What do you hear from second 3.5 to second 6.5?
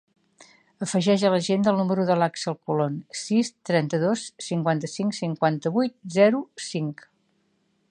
trenta-dos, cinquanta-cinc, cinquanta-vuit, zero,